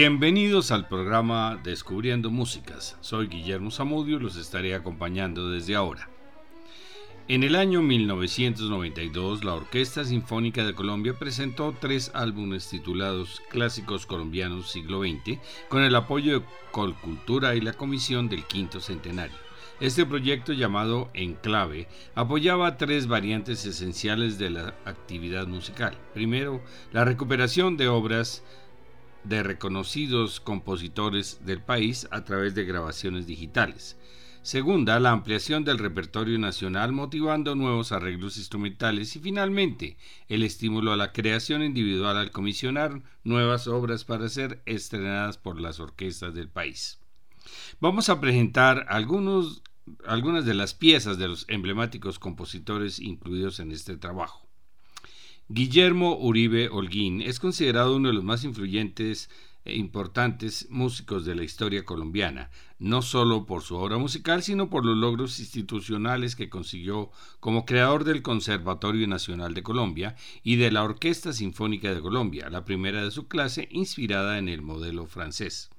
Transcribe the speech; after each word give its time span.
Bienvenidos 0.00 0.70
al 0.70 0.86
programa 0.86 1.58
Descubriendo 1.64 2.30
Músicas. 2.30 2.96
Soy 3.00 3.26
Guillermo 3.26 3.72
Zamudio 3.72 4.18
y 4.18 4.20
los 4.20 4.36
estaré 4.36 4.76
acompañando 4.76 5.50
desde 5.50 5.74
ahora. 5.74 6.08
En 7.26 7.42
el 7.42 7.56
año 7.56 7.82
1992, 7.82 9.42
la 9.42 9.54
Orquesta 9.54 10.04
Sinfónica 10.04 10.64
de 10.64 10.76
Colombia 10.76 11.18
presentó 11.18 11.74
tres 11.80 12.12
álbumes 12.14 12.68
titulados 12.68 13.42
Clásicos 13.50 14.06
Colombianos 14.06 14.70
Siglo 14.70 15.02
XX 15.02 15.40
con 15.68 15.82
el 15.82 15.96
apoyo 15.96 16.38
de 16.38 16.46
Colcultura 16.70 17.56
y 17.56 17.60
la 17.60 17.72
Comisión 17.72 18.28
del 18.28 18.44
Quinto 18.44 18.78
Centenario. 18.78 19.36
Este 19.80 20.06
proyecto 20.06 20.52
llamado 20.52 21.10
Enclave 21.12 21.88
apoyaba 22.14 22.76
tres 22.76 23.08
variantes 23.08 23.66
esenciales 23.66 24.38
de 24.38 24.50
la 24.50 24.74
actividad 24.84 25.48
musical. 25.48 25.98
Primero, 26.14 26.62
la 26.92 27.04
recuperación 27.04 27.76
de 27.76 27.88
obras 27.88 28.44
de 29.24 29.42
reconocidos 29.42 30.40
compositores 30.40 31.44
del 31.44 31.60
país 31.60 32.08
a 32.10 32.24
través 32.24 32.54
de 32.54 32.64
grabaciones 32.64 33.26
digitales. 33.26 33.96
Segunda, 34.42 34.98
la 35.00 35.10
ampliación 35.10 35.64
del 35.64 35.78
repertorio 35.78 36.38
nacional 36.38 36.92
motivando 36.92 37.54
nuevos 37.54 37.92
arreglos 37.92 38.38
instrumentales 38.38 39.14
y 39.16 39.18
finalmente 39.18 39.98
el 40.28 40.42
estímulo 40.42 40.92
a 40.92 40.96
la 40.96 41.12
creación 41.12 41.62
individual 41.62 42.16
al 42.16 42.30
comisionar 42.30 43.02
nuevas 43.24 43.66
obras 43.66 44.04
para 44.04 44.28
ser 44.28 44.62
estrenadas 44.64 45.36
por 45.36 45.60
las 45.60 45.80
orquestas 45.80 46.34
del 46.34 46.48
país. 46.48 46.98
Vamos 47.80 48.08
a 48.08 48.20
presentar 48.20 48.86
algunas 48.88 50.44
de 50.46 50.54
las 50.54 50.72
piezas 50.72 51.18
de 51.18 51.28
los 51.28 51.44
emblemáticos 51.48 52.18
compositores 52.18 53.00
incluidos 53.00 53.60
en 53.60 53.72
este 53.72 53.96
trabajo. 53.96 54.47
Guillermo 55.50 56.18
Uribe 56.18 56.68
Holguín 56.68 57.22
es 57.22 57.40
considerado 57.40 57.96
uno 57.96 58.08
de 58.08 58.14
los 58.14 58.22
más 58.22 58.44
influyentes 58.44 59.30
e 59.64 59.76
importantes 59.76 60.66
músicos 60.68 61.24
de 61.24 61.34
la 61.34 61.42
historia 61.42 61.86
colombiana, 61.86 62.50
no 62.78 63.00
solo 63.00 63.46
por 63.46 63.62
su 63.62 63.76
obra 63.76 63.96
musical, 63.96 64.42
sino 64.42 64.68
por 64.68 64.84
los 64.84 64.98
logros 64.98 65.40
institucionales 65.40 66.36
que 66.36 66.50
consiguió 66.50 67.10
como 67.40 67.64
creador 67.64 68.04
del 68.04 68.20
Conservatorio 68.20 69.08
Nacional 69.08 69.54
de 69.54 69.62
Colombia 69.62 70.16
y 70.42 70.56
de 70.56 70.70
la 70.70 70.84
Orquesta 70.84 71.32
Sinfónica 71.32 71.94
de 71.94 72.02
Colombia, 72.02 72.50
la 72.50 72.66
primera 72.66 73.02
de 73.02 73.10
su 73.10 73.26
clase 73.26 73.68
inspirada 73.70 74.36
en 74.36 74.50
el 74.50 74.60
modelo 74.60 75.06
francés. 75.06 75.70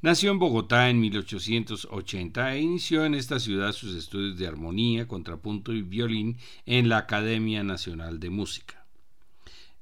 Nació 0.00 0.30
en 0.30 0.38
Bogotá 0.38 0.88
en 0.88 0.98
1880 1.00 2.54
e 2.54 2.60
inició 2.62 3.04
en 3.04 3.14
esta 3.14 3.38
ciudad 3.38 3.72
sus 3.72 3.94
estudios 3.94 4.38
de 4.38 4.46
armonía, 4.46 5.06
contrapunto 5.06 5.74
y 5.74 5.82
violín 5.82 6.38
en 6.64 6.88
la 6.88 6.96
Academia 6.96 7.62
Nacional 7.62 8.18
de 8.18 8.30
Música. 8.30 8.83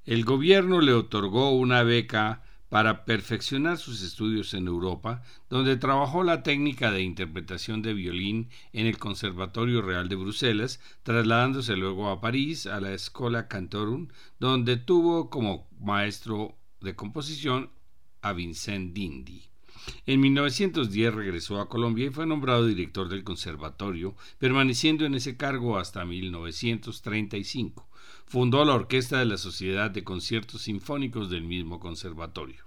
El 0.05 0.25
gobierno 0.25 0.81
le 0.81 0.95
otorgó 0.95 1.51
una 1.51 1.85
beca 1.85 2.43
para 2.69 3.05
perfeccionar 3.05 3.79
sus 3.79 4.03
estudios 4.03 4.53
en 4.53 4.67
Europa, 4.67 5.23
donde 5.49 5.77
trabajó 5.77 6.25
la 6.25 6.43
técnica 6.43 6.91
de 6.91 7.03
interpretación 7.03 7.83
de 7.83 7.95
violín 7.95 8.49
en 8.73 8.87
el 8.87 8.99
Conservatorio 8.99 9.81
Real 9.81 10.09
de 10.09 10.17
Bruselas, 10.17 10.81
trasladándose 11.05 11.77
luego 11.77 12.11
a 12.11 12.21
París, 12.21 12.67
a 12.67 12.81
la 12.81 12.95
Escola 12.95 13.47
Cantorum, 13.47 14.09
donde 14.41 14.77
tuvo 14.77 15.31
como 15.31 15.69
maestro 15.79 16.59
de 16.81 16.97
composición 16.97 17.71
a 18.23 18.33
Vincent 18.33 18.95
Dindi. 18.95 19.53
En 20.07 20.21
1910 20.21 21.15
regresó 21.15 21.61
a 21.61 21.69
Colombia 21.69 22.07
y 22.07 22.11
fue 22.11 22.27
nombrado 22.27 22.67
director 22.67 23.09
del 23.09 23.23
conservatorio, 23.23 24.17
permaneciendo 24.39 25.05
en 25.05 25.15
ese 25.15 25.37
cargo 25.37 25.79
hasta 25.79 26.05
1935. 26.05 27.89
Fundó 28.33 28.65
la 28.65 28.73
orquesta 28.73 29.19
de 29.19 29.27
la 29.27 29.37
Sociedad 29.37 29.91
de 29.91 30.05
Conciertos 30.05 30.63
Sinfónicos 30.63 31.29
del 31.29 31.43
mismo 31.43 31.79
conservatorio. 31.79 32.65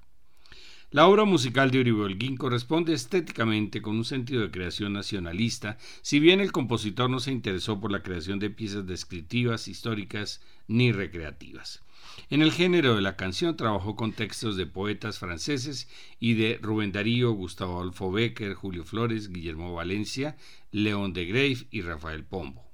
La 0.91 1.07
obra 1.07 1.25
musical 1.25 1.71
de 1.71 1.79
Uribe 1.79 2.03
Holguín 2.03 2.37
corresponde 2.37 2.93
estéticamente 2.93 3.81
con 3.81 3.95
un 3.95 4.05
sentido 4.05 4.43
de 4.43 4.51
creación 4.51 4.93
nacionalista, 4.93 5.79
si 6.03 6.19
bien 6.19 6.39
el 6.39 6.51
compositor 6.51 7.09
no 7.09 7.19
se 7.19 7.31
interesó 7.31 7.79
por 7.79 7.91
la 7.91 8.03
creación 8.03 8.37
de 8.37 8.51
piezas 8.51 8.85
descriptivas, 8.85 9.67
históricas 9.67 10.39
ni 10.67 10.91
recreativas. 10.91 11.81
En 12.29 12.43
el 12.43 12.51
género 12.51 12.93
de 12.93 13.01
la 13.01 13.15
canción 13.15 13.57
trabajó 13.57 13.95
con 13.95 14.13
textos 14.13 14.57
de 14.57 14.67
poetas 14.67 15.17
franceses 15.17 15.89
y 16.19 16.35
de 16.35 16.59
Rubén 16.61 16.91
Darío, 16.91 17.31
Gustavo 17.31 17.79
Adolfo 17.79 18.11
Becker, 18.11 18.53
Julio 18.53 18.83
Flores, 18.83 19.29
Guillermo 19.29 19.73
Valencia, 19.73 20.37
León 20.71 21.13
de 21.13 21.25
Grave 21.25 21.65
y 21.71 21.81
Rafael 21.81 22.23
Pombo. 22.23 22.64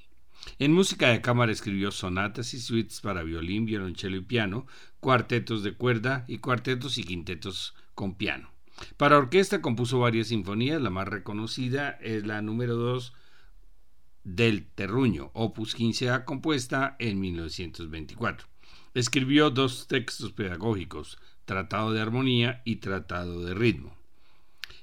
En 0.59 0.74
música 0.74 1.09
de 1.09 1.22
cámara 1.22 1.52
escribió 1.52 1.91
sonatas 1.91 2.53
y 2.53 2.59
suites 2.59 3.02
para 3.02 3.24
violín, 3.24 3.66
violonchelo 3.66 4.18
y 4.18 4.22
piano, 4.22 4.68
cuartetos 5.00 5.63
de 5.63 5.74
cuerda 5.74 6.25
y 6.28 6.40
cuartetos 6.40 6.97
y 6.97 7.03
quintetos 7.03 7.75
con 7.96 8.16
piano. 8.16 8.51
Para 8.97 9.18
orquesta 9.18 9.62
compuso 9.62 10.00
varias 10.00 10.28
sinfonías, 10.28 10.81
la 10.81 10.90
más 10.90 11.07
reconocida 11.07 11.91
es 12.01 12.25
la 12.25 12.41
número 12.41 12.75
2 12.75 13.13
del 14.24 14.66
Terruño, 14.68 15.31
opus 15.34 15.78
15A, 15.78 16.25
compuesta 16.25 16.96
en 17.00 17.19
1924. 17.19 18.47
Escribió 18.94 19.50
dos 19.50 19.88
textos 19.88 20.31
pedagógicos, 20.34 21.18
Tratado 21.46 21.91
de 21.94 22.01
Armonía 22.01 22.62
y 22.66 22.78
Tratado 22.78 23.44
de 23.44 23.53
Ritmo. 23.53 24.00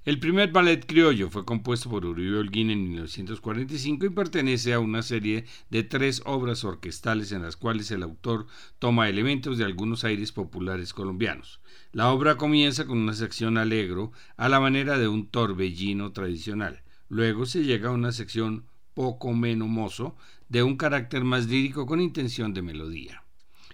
El 0.08 0.19
primer 0.20 0.50
ballet 0.52 0.86
criollo 0.86 1.28
fue 1.28 1.44
compuesto 1.44 1.91
por 1.91 2.06
Uribe 2.06 2.38
Holguín 2.38 2.70
en 2.70 2.82
1945 2.82 4.06
y 4.06 4.08
pertenece 4.08 4.72
a 4.72 4.80
una 4.80 5.02
serie 5.02 5.44
de 5.69 5.82
tres 5.82 6.22
obras 6.24 6.64
orquestales 6.64 7.30
en 7.30 7.42
las 7.42 7.56
cuales 7.56 7.91
el 7.91 8.02
autor 8.02 8.47
toma 8.78 9.10
elementos 9.10 9.58
de 9.58 9.66
algunos 9.66 10.04
aires 10.04 10.32
populares 10.32 10.94
colombianos. 10.94 11.60
La 11.92 12.10
obra 12.10 12.38
comienza 12.38 12.86
con 12.86 12.97
una 12.97 13.12
sección 13.12 13.58
alegro 13.58 14.10
a 14.38 14.48
la 14.48 14.60
manera 14.60 14.97
de 14.97 15.08
un 15.08 15.26
torbellino 15.26 16.10
tradicional. 16.12 16.80
Luego 17.10 17.44
se 17.44 17.64
llega 17.64 17.91
a 17.91 17.92
una 17.92 18.12
sección 18.12 18.64
poco 18.94 19.34
menos 19.34 19.68
mozo 19.68 20.16
de 20.48 20.62
un 20.62 20.78
carácter 20.78 21.22
más 21.22 21.48
lírico 21.48 21.84
con 21.84 22.00
intención 22.00 22.54
de 22.54 22.62
melodía. 22.62 23.24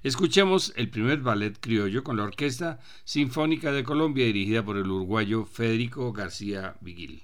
Escuchemos 0.05 0.75
el 0.77 0.91
primer 0.91 1.21
ballet 1.21 1.59
criollo 1.59 2.05
con 2.05 2.19
la 2.19 2.25
Orquesta 2.25 2.79
Sinfónica 3.05 3.73
de 3.73 3.85
Colombia 3.85 4.27
dirigida 4.27 4.63
por 4.63 4.77
el 4.77 4.91
uruguayo 4.91 5.47
Federico 5.47 6.13
García 6.13 6.77
Vigil. 6.83 7.23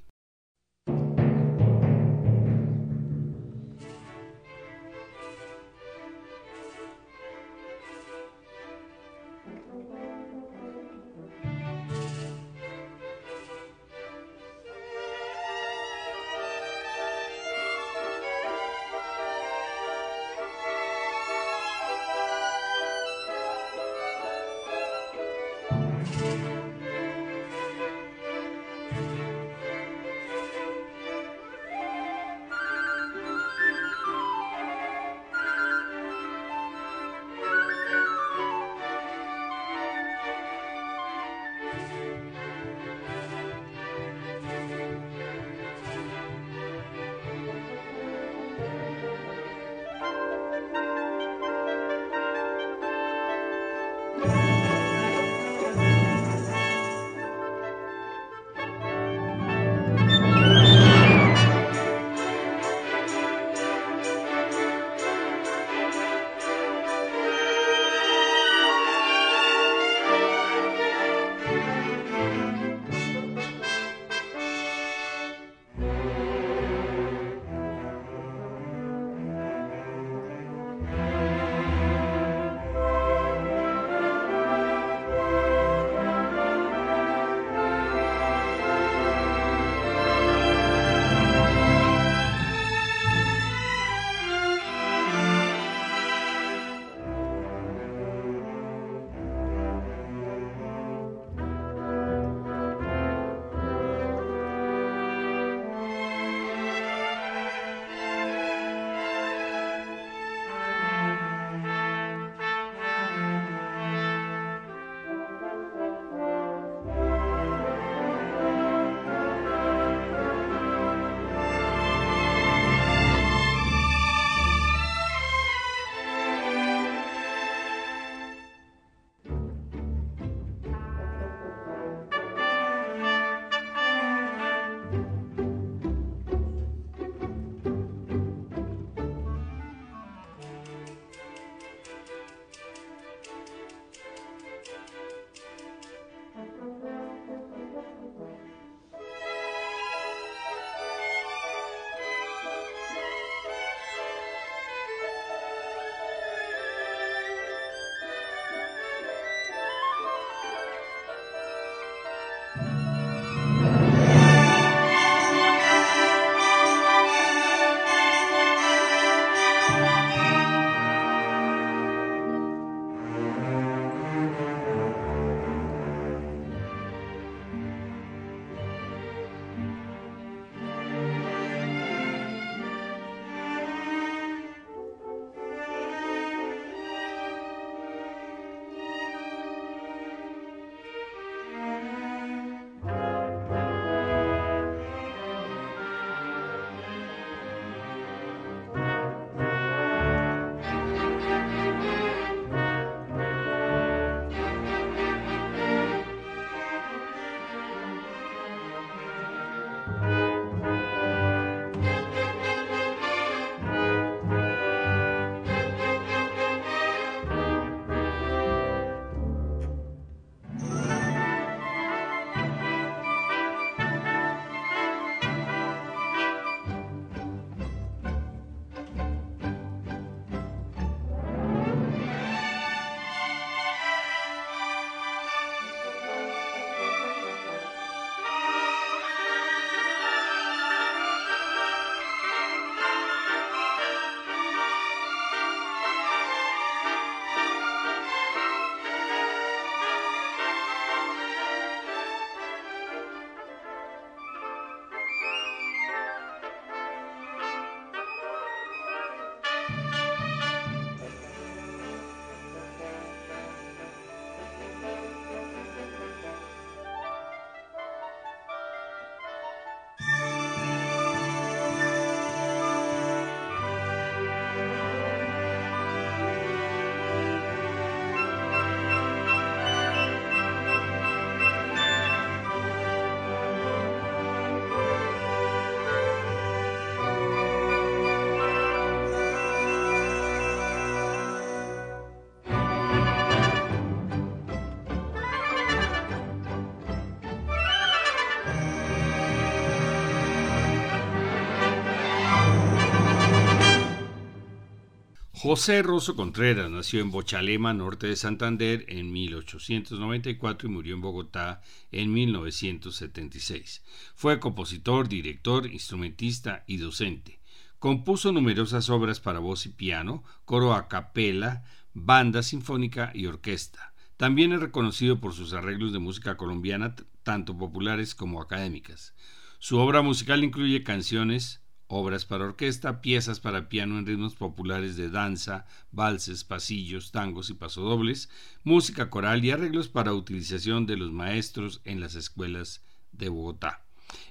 José 305.52 305.82
Rosso 305.82 306.14
Contreras 306.14 306.70
nació 306.70 307.00
en 307.00 307.10
Bochalema, 307.10 307.74
norte 307.74 308.06
de 308.06 308.14
Santander, 308.14 308.84
en 308.86 309.10
1894 309.10 310.68
y 310.68 310.72
murió 310.72 310.94
en 310.94 311.00
Bogotá 311.00 311.60
en 311.90 312.12
1976. 312.12 313.82
Fue 314.14 314.38
compositor, 314.38 315.08
director, 315.08 315.66
instrumentista 315.66 316.62
y 316.68 316.76
docente. 316.76 317.40
Compuso 317.80 318.30
numerosas 318.30 318.90
obras 318.90 319.18
para 319.18 319.40
voz 319.40 319.66
y 319.66 319.70
piano, 319.70 320.22
coro 320.44 320.72
a 320.72 320.86
capela, 320.86 321.64
banda 321.94 322.44
sinfónica 322.44 323.10
y 323.12 323.26
orquesta. 323.26 323.92
También 324.16 324.52
es 324.52 324.60
reconocido 324.60 325.18
por 325.18 325.32
sus 325.32 325.52
arreglos 325.52 325.92
de 325.92 325.98
música 325.98 326.36
colombiana, 326.36 326.94
tanto 327.24 327.58
populares 327.58 328.14
como 328.14 328.40
académicas. 328.40 329.16
Su 329.58 329.78
obra 329.78 330.00
musical 330.00 330.44
incluye 330.44 330.84
canciones, 330.84 331.59
obras 331.90 332.24
para 332.24 332.44
orquesta, 332.44 333.00
piezas 333.00 333.40
para 333.40 333.68
piano 333.68 333.98
en 333.98 334.06
ritmos 334.06 334.36
populares 334.36 334.96
de 334.96 335.10
danza, 335.10 335.66
valses, 335.90 336.44
pasillos, 336.44 337.10
tangos 337.10 337.50
y 337.50 337.54
pasodobles, 337.54 338.30
música 338.62 339.10
coral 339.10 339.44
y 339.44 339.50
arreglos 339.50 339.88
para 339.88 340.14
utilización 340.14 340.86
de 340.86 340.96
los 340.96 341.10
maestros 341.10 341.80
en 341.84 341.98
las 341.98 342.14
escuelas 342.14 342.84
de 343.10 343.28
Bogotá. 343.28 343.84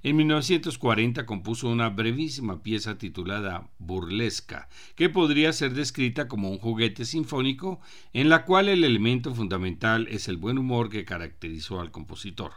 En 0.04 0.16
1940 0.16 1.26
compuso 1.26 1.68
una 1.68 1.90
brevísima 1.90 2.64
pieza 2.64 2.98
titulada 2.98 3.70
Burlesca, 3.78 4.70
que 4.96 5.10
podría 5.10 5.52
ser 5.52 5.74
descrita 5.74 6.30
como 6.30 6.50
un 6.52 6.60
juguete 6.60 7.04
sinfónico 7.04 7.82
en 8.14 8.30
la 8.30 8.46
cual 8.46 8.70
el 8.70 8.86
elemento 8.86 9.36
fundamental 9.36 10.08
es 10.08 10.30
el 10.30 10.38
buen 10.38 10.58
humor 10.58 10.90
que 10.90 11.04
caracterizó 11.04 11.82
al 11.82 11.92
compositor 11.92 12.54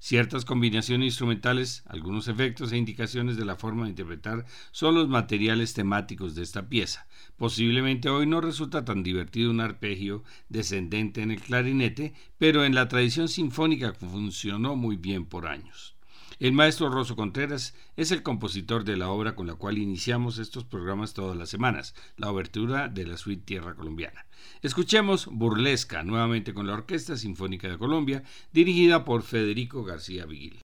ciertas 0.00 0.44
combinaciones 0.44 1.06
instrumentales, 1.06 1.84
algunos 1.86 2.26
efectos 2.26 2.72
e 2.72 2.78
indicaciones 2.78 3.36
de 3.36 3.44
la 3.44 3.54
forma 3.54 3.84
de 3.84 3.90
interpretar 3.90 4.46
son 4.72 4.96
los 4.96 5.08
materiales 5.08 5.74
temáticos 5.74 6.34
de 6.34 6.42
esta 6.42 6.68
pieza. 6.68 7.06
Posiblemente 7.36 8.08
hoy 8.08 8.26
no 8.26 8.40
resulta 8.40 8.84
tan 8.84 9.02
divertido 9.04 9.50
un 9.50 9.60
arpegio 9.60 10.24
descendente 10.48 11.22
en 11.22 11.30
el 11.30 11.40
clarinete, 11.40 12.14
pero 12.38 12.64
en 12.64 12.74
la 12.74 12.88
tradición 12.88 13.28
sinfónica 13.28 13.92
funcionó 13.92 14.74
muy 14.74 14.96
bien 14.96 15.26
por 15.26 15.46
años. 15.46 15.94
El 16.40 16.54
maestro 16.54 16.88
Rosso 16.88 17.16
Contreras 17.16 17.74
es 17.96 18.12
el 18.12 18.22
compositor 18.22 18.84
de 18.84 18.96
la 18.96 19.10
obra 19.10 19.34
con 19.34 19.46
la 19.46 19.56
cual 19.56 19.76
iniciamos 19.76 20.38
estos 20.38 20.64
programas 20.64 21.12
todas 21.12 21.36
las 21.36 21.50
semanas, 21.50 21.94
la 22.16 22.30
obertura 22.30 22.88
de 22.88 23.04
la 23.04 23.18
suite 23.18 23.44
Tierra 23.44 23.74
Colombiana. 23.74 24.24
Escuchemos 24.62 25.26
Burlesca 25.26 26.02
nuevamente 26.02 26.54
con 26.54 26.66
la 26.66 26.72
Orquesta 26.72 27.18
Sinfónica 27.18 27.68
de 27.68 27.76
Colombia, 27.76 28.22
dirigida 28.54 29.04
por 29.04 29.20
Federico 29.20 29.84
García 29.84 30.24
Vigil. 30.24 30.62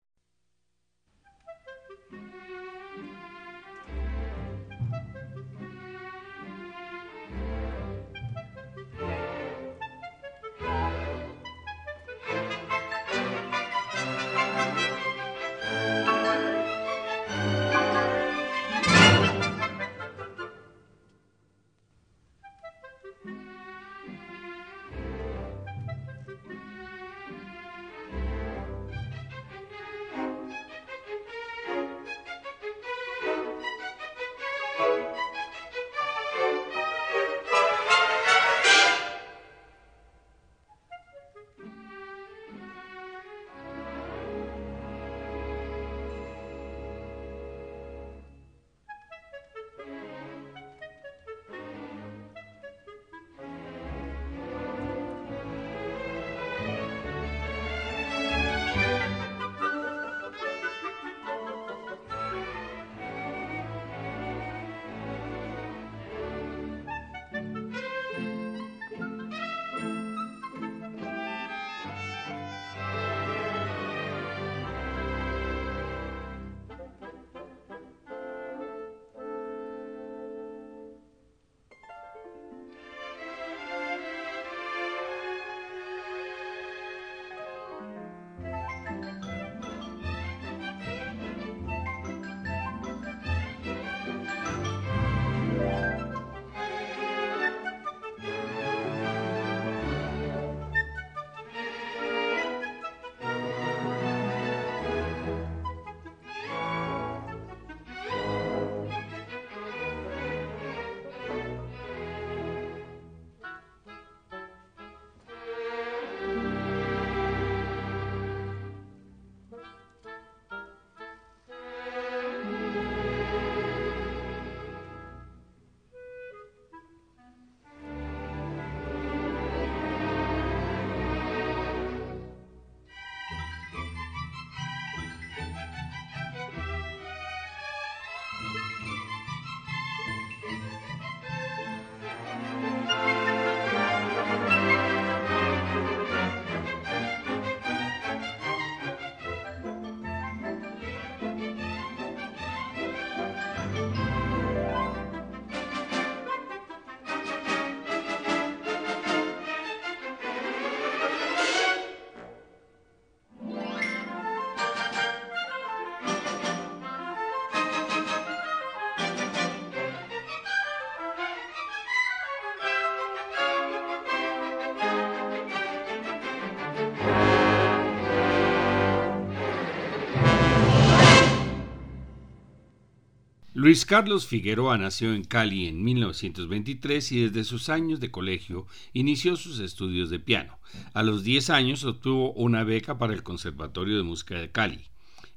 Luis 183.65 183.83
Carlos 183.83 184.27
Figueroa 184.27 184.77
nació 184.77 185.15
en 185.15 185.23
Cali 185.23 185.65
en 185.65 185.83
1923 185.83 187.11
y 187.13 187.21
desde 187.21 187.43
sus 187.43 187.69
años 187.69 187.99
de 187.99 188.11
colegio 188.11 188.67
inició 188.93 189.35
sus 189.37 189.57
estudios 189.57 190.11
de 190.11 190.19
piano. 190.19 190.59
A 190.93 191.01
los 191.01 191.23
10 191.23 191.49
años 191.49 191.83
obtuvo 191.83 192.31
una 192.33 192.63
beca 192.63 192.99
para 192.99 193.13
el 193.13 193.23
Conservatorio 193.23 193.97
de 193.97 194.03
Música 194.03 194.39
de 194.39 194.51
Cali. 194.51 194.85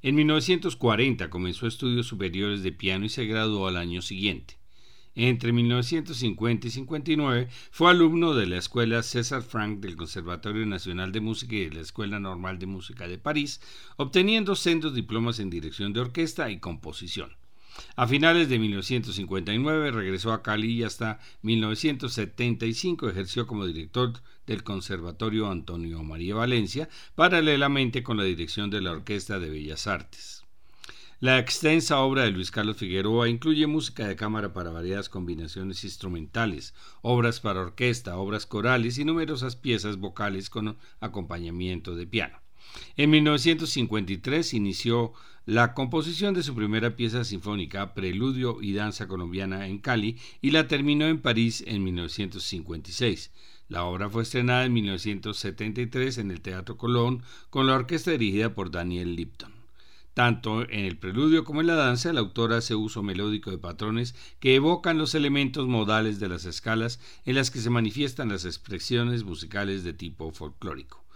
En 0.02 0.14
1940 0.16 1.30
comenzó 1.30 1.66
estudios 1.66 2.06
superiores 2.06 2.62
de 2.62 2.70
piano 2.70 3.06
y 3.06 3.08
se 3.08 3.24
graduó 3.24 3.66
al 3.66 3.78
año 3.78 4.02
siguiente. 4.02 4.58
Entre 5.14 5.50
1950 5.54 6.66
y 6.66 6.70
59 6.70 7.48
fue 7.70 7.90
alumno 7.90 8.34
de 8.34 8.46
la 8.46 8.58
Escuela 8.58 9.02
César 9.02 9.40
Franck 9.40 9.80
del 9.80 9.96
Conservatorio 9.96 10.66
Nacional 10.66 11.12
de 11.12 11.22
Música 11.22 11.54
y 11.54 11.70
de 11.70 11.76
la 11.76 11.80
Escuela 11.80 12.20
Normal 12.20 12.58
de 12.58 12.66
Música 12.66 13.08
de 13.08 13.16
París, 13.16 13.62
obteniendo 13.96 14.54
sendos 14.54 14.94
diplomas 14.94 15.40
en 15.40 15.48
dirección 15.48 15.94
de 15.94 16.00
orquesta 16.00 16.50
y 16.50 16.60
composición. 16.60 17.30
A 17.96 18.06
finales 18.06 18.48
de 18.48 18.58
1959 18.58 19.90
regresó 19.90 20.32
a 20.32 20.42
Cali 20.42 20.72
y 20.72 20.82
hasta 20.82 21.20
1975 21.42 23.08
ejerció 23.08 23.46
como 23.46 23.66
director 23.66 24.12
del 24.46 24.62
Conservatorio 24.62 25.50
Antonio 25.50 26.02
María 26.02 26.34
Valencia, 26.34 26.88
paralelamente 27.14 28.02
con 28.02 28.16
la 28.16 28.24
dirección 28.24 28.70
de 28.70 28.80
la 28.80 28.92
Orquesta 28.92 29.38
de 29.38 29.50
Bellas 29.50 29.86
Artes. 29.86 30.44
La 31.20 31.40
extensa 31.40 31.98
obra 31.98 32.22
de 32.22 32.30
Luis 32.30 32.52
Carlos 32.52 32.76
Figueroa 32.76 33.28
incluye 33.28 33.66
música 33.66 34.06
de 34.06 34.14
cámara 34.14 34.52
para 34.52 34.70
variadas 34.70 35.08
combinaciones 35.08 35.82
instrumentales, 35.82 36.74
obras 37.02 37.40
para 37.40 37.60
orquesta, 37.60 38.16
obras 38.18 38.46
corales 38.46 38.98
y 38.98 39.04
numerosas 39.04 39.56
piezas 39.56 39.96
vocales 39.96 40.48
con 40.48 40.78
acompañamiento 41.00 41.96
de 41.96 42.06
piano. 42.06 42.40
En 42.96 43.10
1953 43.10 44.54
inició 44.54 45.12
la 45.48 45.72
composición 45.72 46.34
de 46.34 46.42
su 46.42 46.54
primera 46.54 46.94
pieza 46.94 47.24
sinfónica, 47.24 47.94
Preludio 47.94 48.58
y 48.60 48.74
Danza 48.74 49.08
Colombiana 49.08 49.66
en 49.66 49.78
Cali, 49.78 50.18
y 50.42 50.50
la 50.50 50.68
terminó 50.68 51.06
en 51.06 51.22
París 51.22 51.64
en 51.66 51.82
1956. 51.84 53.30
La 53.70 53.84
obra 53.84 54.10
fue 54.10 54.24
estrenada 54.24 54.66
en 54.66 54.74
1973 54.74 56.18
en 56.18 56.30
el 56.32 56.42
Teatro 56.42 56.76
Colón 56.76 57.22
con 57.48 57.66
la 57.66 57.76
orquesta 57.76 58.10
dirigida 58.10 58.54
por 58.54 58.70
Daniel 58.70 59.16
Lipton. 59.16 59.54
Tanto 60.12 60.68
en 60.68 60.84
el 60.84 60.98
preludio 60.98 61.44
como 61.44 61.62
en 61.62 61.68
la 61.68 61.76
danza, 61.76 62.12
la 62.12 62.20
autora 62.20 62.58
hace 62.58 62.74
uso 62.74 63.02
melódico 63.02 63.50
de 63.50 63.56
patrones 63.56 64.14
que 64.40 64.54
evocan 64.54 64.98
los 64.98 65.14
elementos 65.14 65.66
modales 65.66 66.20
de 66.20 66.28
las 66.28 66.44
escalas 66.44 67.00
en 67.24 67.36
las 67.36 67.50
que 67.50 67.60
se 67.60 67.70
manifiestan 67.70 68.28
las 68.28 68.44
expresiones 68.44 69.24
musicales 69.24 69.82
de 69.82 69.94
tipo 69.94 70.30
folclórico. 70.30 71.07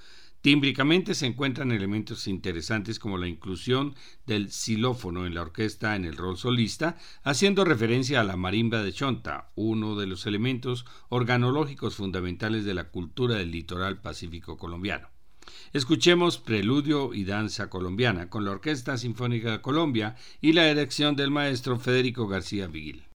Tímbricamente 0.42 1.14
se 1.14 1.26
encuentran 1.26 1.70
elementos 1.70 2.26
interesantes 2.26 2.98
como 2.98 3.16
la 3.16 3.28
inclusión 3.28 3.94
del 4.26 4.50
xilófono 4.50 5.24
en 5.24 5.34
la 5.34 5.42
orquesta 5.42 5.94
en 5.94 6.04
el 6.04 6.16
rol 6.16 6.36
solista, 6.36 6.96
haciendo 7.22 7.64
referencia 7.64 8.20
a 8.20 8.24
la 8.24 8.36
marimba 8.36 8.82
de 8.82 8.92
Chonta, 8.92 9.52
uno 9.54 9.94
de 9.94 10.08
los 10.08 10.26
elementos 10.26 10.84
organológicos 11.10 11.94
fundamentales 11.94 12.64
de 12.64 12.74
la 12.74 12.90
cultura 12.90 13.36
del 13.36 13.52
litoral 13.52 14.00
pacífico 14.00 14.58
colombiano. 14.58 15.08
Escuchemos 15.72 16.38
Preludio 16.38 17.14
y 17.14 17.22
Danza 17.22 17.70
Colombiana 17.70 18.28
con 18.28 18.44
la 18.44 18.50
Orquesta 18.50 18.98
Sinfónica 18.98 19.52
de 19.52 19.60
Colombia 19.60 20.16
y 20.40 20.54
la 20.54 20.66
dirección 20.66 21.14
del 21.14 21.30
maestro 21.30 21.78
Federico 21.78 22.26
García 22.26 22.66
Vigil. 22.66 23.11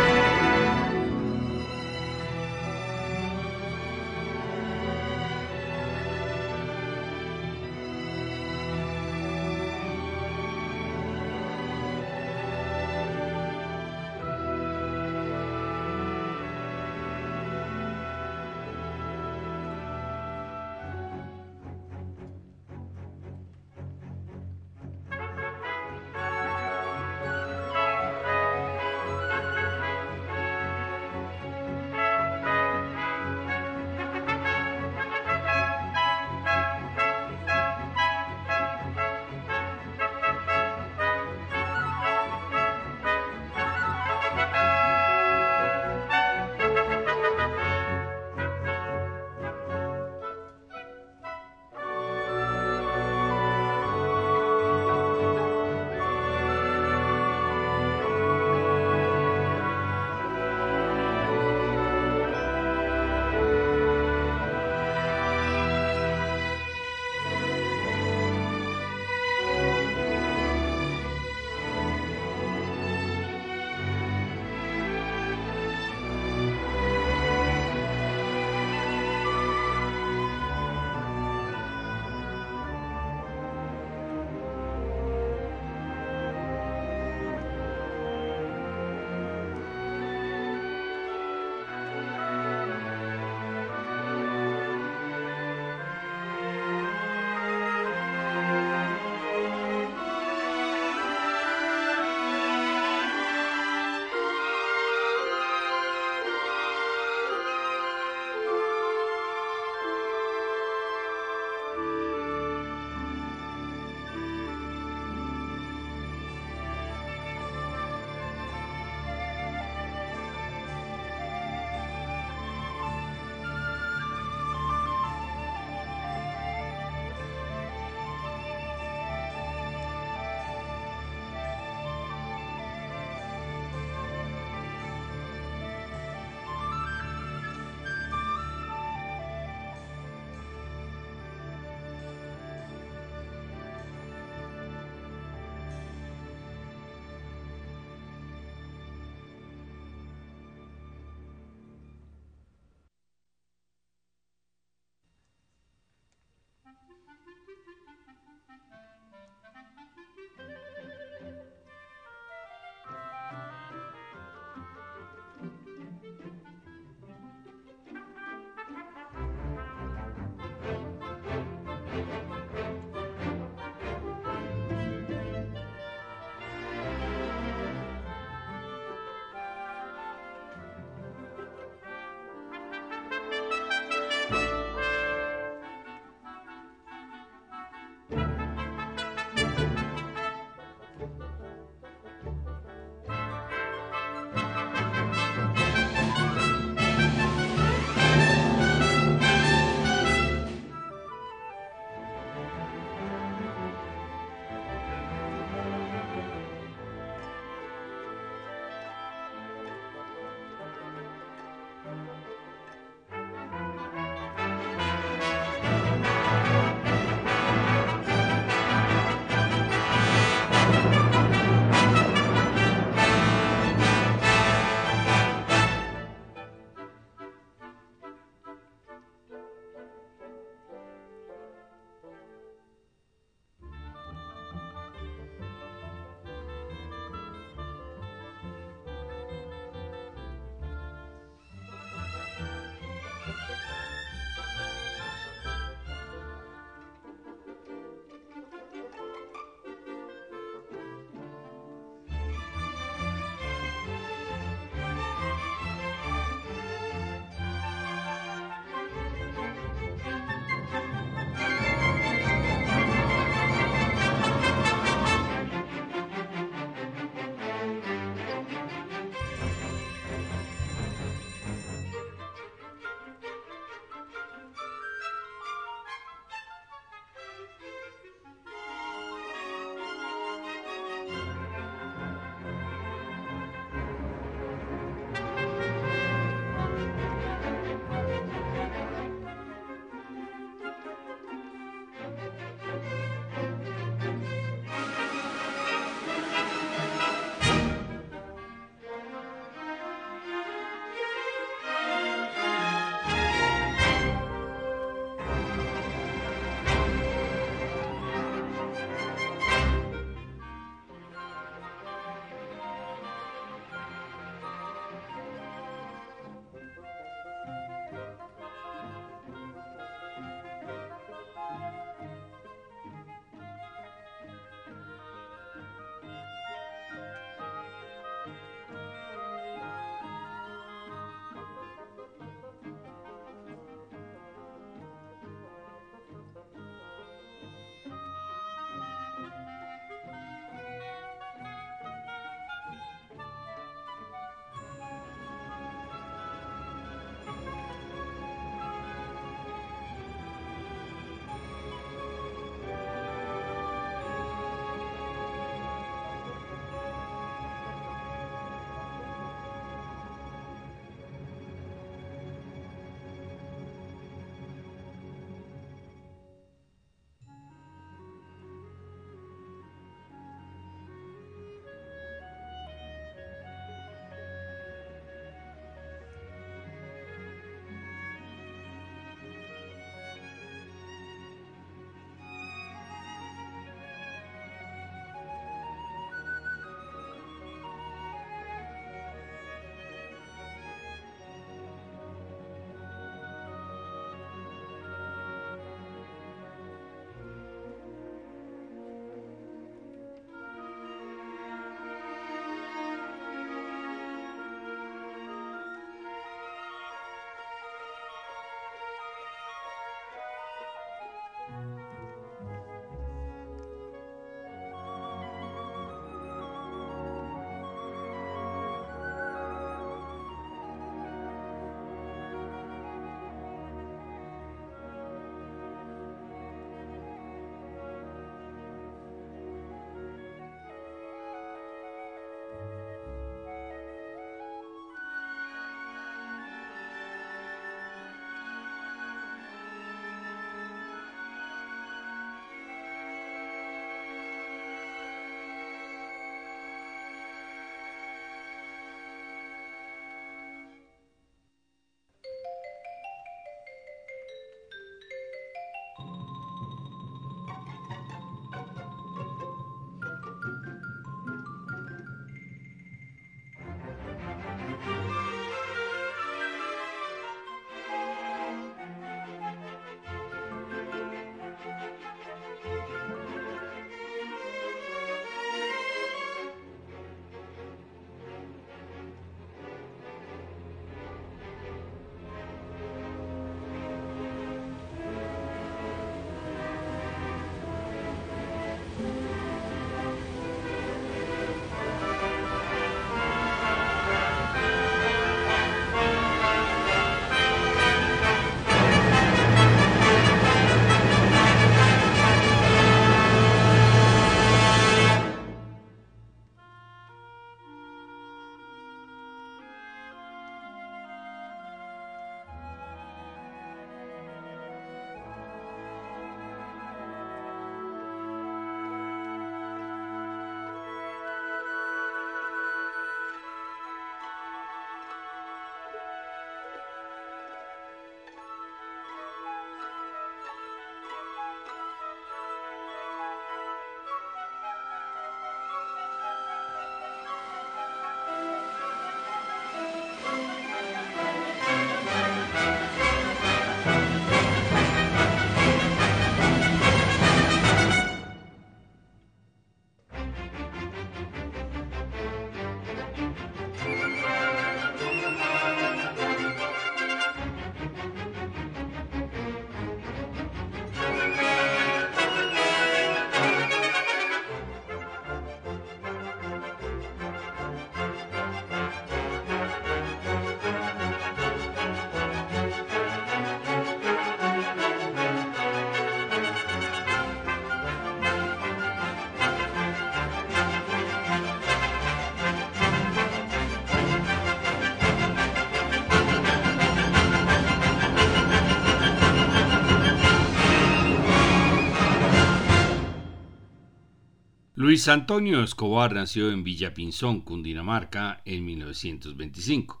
Luis 594.86 595.08
Antonio 595.08 595.64
Escobar 595.64 596.14
nació 596.14 596.52
en 596.52 596.62
Villa 596.62 596.94
Pinzón, 596.94 597.40
Cundinamarca, 597.40 598.40
en 598.44 598.64
1925. 598.64 600.00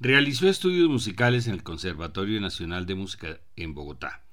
Realizó 0.00 0.48
estudios 0.48 0.88
musicales 0.88 1.46
en 1.46 1.54
el 1.54 1.62
Conservatorio 1.62 2.40
Nacional 2.40 2.84
de 2.84 2.96
Música 2.96 3.38
en 3.54 3.74
Bogotá. 3.74 4.24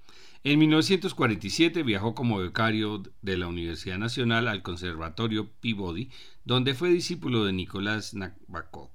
En 0.44 0.58
1947 0.58 1.84
viajó 1.84 2.16
como 2.16 2.40
becario 2.40 3.04
de 3.22 3.38
la 3.38 3.46
Universidad 3.46 4.00
Nacional 4.00 4.48
al 4.48 4.64
Conservatorio 4.64 5.52
Peabody, 5.62 6.10
donde 6.46 6.74
fue 6.74 6.90
discípulo 6.90 7.46
de 7.46 7.54
Nicolás 7.54 8.16
Nabokov. 8.16 8.90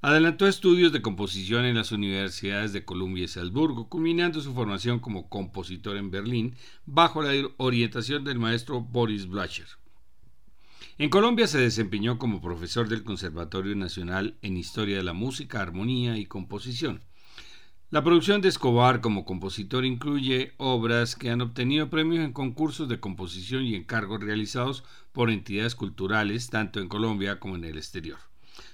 Adelantó 0.00 0.46
estudios 0.46 0.92
de 0.94 1.02
composición 1.02 1.66
en 1.66 1.76
las 1.76 1.92
universidades 1.92 2.72
de 2.72 2.86
Columbia 2.86 3.24
y 3.24 3.28
Salzburgo, 3.28 3.90
culminando 3.90 4.40
su 4.40 4.54
formación 4.54 4.98
como 4.98 5.28
compositor 5.28 5.98
en 5.98 6.10
Berlín 6.10 6.56
bajo 6.86 7.20
la 7.20 7.32
orientación 7.58 8.24
del 8.24 8.38
maestro 8.38 8.80
Boris 8.80 9.26
Blacher. 9.26 9.81
En 10.98 11.08
Colombia 11.08 11.46
se 11.46 11.58
desempeñó 11.58 12.18
como 12.18 12.42
profesor 12.42 12.86
del 12.86 13.02
Conservatorio 13.02 13.74
Nacional 13.74 14.36
en 14.42 14.58
Historia 14.58 14.98
de 14.98 15.02
la 15.02 15.14
Música, 15.14 15.62
Armonía 15.62 16.18
y 16.18 16.26
Composición. 16.26 17.00
La 17.88 18.04
producción 18.04 18.42
de 18.42 18.48
Escobar 18.48 19.00
como 19.00 19.24
compositor 19.24 19.86
incluye 19.86 20.52
obras 20.58 21.16
que 21.16 21.30
han 21.30 21.40
obtenido 21.40 21.88
premios 21.88 22.22
en 22.22 22.34
concursos 22.34 22.90
de 22.90 23.00
composición 23.00 23.64
y 23.64 23.74
encargos 23.74 24.20
realizados 24.20 24.84
por 25.12 25.30
entidades 25.30 25.74
culturales 25.74 26.50
tanto 26.50 26.78
en 26.78 26.88
Colombia 26.88 27.40
como 27.40 27.56
en 27.56 27.64
el 27.64 27.78
exterior. 27.78 28.18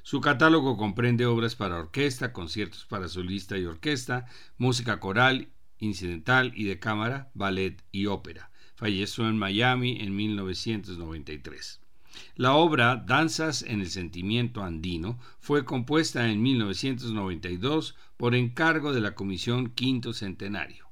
Su 0.03 0.21
catálogo 0.21 0.77
comprende 0.77 1.25
obras 1.25 1.55
para 1.55 1.79
orquesta, 1.79 2.33
conciertos 2.33 2.85
para 2.85 3.07
solista 3.07 3.57
y 3.59 3.65
orquesta, 3.65 4.27
música 4.57 4.99
coral, 4.99 5.51
incidental 5.79 6.53
y 6.57 6.65
de 6.65 6.81
cámara, 6.81 7.31
ballet 7.35 7.81
y 7.93 8.07
ópera. 8.07 8.51
Falleció 8.75 9.29
en 9.29 9.39
Miami 9.39 9.99
en 10.01 10.17
1993. 10.17 11.81
La 12.37 12.55
obra 12.55 12.97
Danzas 12.97 13.63
en 13.63 13.81
el 13.81 13.91
Sentimiento 13.91 14.63
Andino 14.63 15.19
fue 15.41 15.65
compuesta 15.65 16.29
en 16.31 16.43
1992 16.43 17.95
por 18.17 18.35
encargo 18.35 18.93
de 18.93 19.01
la 19.01 19.15
Comisión 19.15 19.71
Quinto 19.71 20.13
Centenario. 20.13 20.89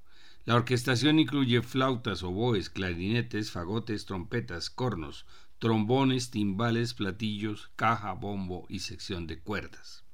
La 0.47 0.55
orquestación 0.55 1.19
incluye 1.19 1.61
flautas, 1.61 2.23
oboes, 2.23 2.71
clarinetes, 2.71 3.51
fagotes, 3.51 4.07
trompetas, 4.07 4.71
cornos, 4.71 5.27
trombones, 5.59 6.31
timbales, 6.31 6.95
platillos, 6.95 7.71
caja, 7.77 8.13
bombo 8.13 8.67
y 8.69 8.79
sección 8.79 9.27
de 9.27 9.41
cuerdas. 9.41 10.06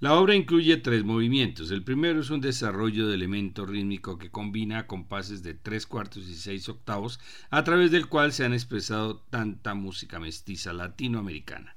La 0.00 0.14
obra 0.14 0.34
incluye 0.34 0.76
tres 0.78 1.04
movimientos. 1.04 1.70
El 1.70 1.84
primero 1.84 2.20
es 2.20 2.30
un 2.30 2.40
desarrollo 2.40 3.06
de 3.06 3.14
elemento 3.14 3.64
rítmico 3.64 4.18
que 4.18 4.30
combina 4.30 4.86
compases 4.86 5.42
de 5.42 5.54
tres 5.54 5.86
cuartos 5.86 6.28
y 6.28 6.34
seis 6.34 6.68
octavos, 6.68 7.20
a 7.50 7.62
través 7.62 7.90
del 7.90 8.08
cual 8.08 8.32
se 8.32 8.44
han 8.44 8.52
expresado 8.52 9.18
tanta 9.30 9.74
música 9.74 10.18
mestiza 10.18 10.72
latinoamericana. 10.72 11.76